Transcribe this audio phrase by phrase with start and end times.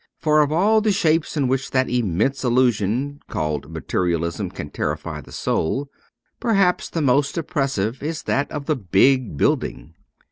[0.17, 5.31] For of all the shapes in which that immense illusion called Materialism can terrify the
[5.31, 5.89] soul,
[6.39, 9.93] perhaps the most oppressive is that of the big building.